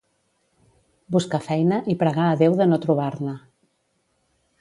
[1.15, 3.35] Buscar feina i pregar a Déu de no trobar-ne